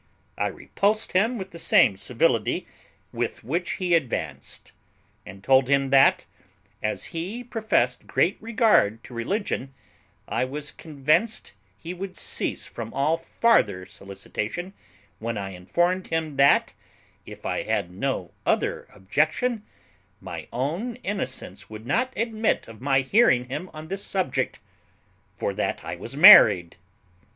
I 0.35 0.47
repulsed 0.47 1.11
him 1.11 1.37
with 1.37 1.51
the 1.51 1.59
same 1.59 1.95
civility 1.95 2.65
with 3.13 3.43
which 3.43 3.73
he 3.73 3.93
advanced; 3.93 4.71
and 5.27 5.43
told 5.43 5.67
him 5.67 5.91
that, 5.91 6.25
as 6.81 7.11
he 7.13 7.43
professed 7.43 8.07
great 8.07 8.35
regard 8.41 9.03
to 9.03 9.13
religion, 9.13 9.75
I 10.27 10.43
was 10.43 10.71
convinced 10.71 11.53
he 11.77 11.93
would 11.93 12.15
cease 12.17 12.65
from 12.65 12.91
all 12.95 13.15
farther 13.15 13.85
solicitation 13.85 14.73
when 15.19 15.37
I 15.37 15.51
informed 15.51 16.07
him 16.07 16.35
that, 16.37 16.73
if 17.27 17.45
I 17.45 17.61
had 17.61 17.91
no 17.91 18.31
other 18.43 18.87
objection, 18.95 19.61
my 20.19 20.47
own 20.51 20.95
innocence 21.03 21.69
would 21.69 21.85
not 21.85 22.11
admit 22.17 22.67
of 22.67 22.81
my 22.81 23.01
hearing 23.01 23.49
him 23.49 23.69
on 23.71 23.87
this 23.87 24.03
subject, 24.03 24.59
for 25.35 25.53
that 25.53 25.83
I 25.85 25.95
was 25.95 26.17
married. 26.17 26.77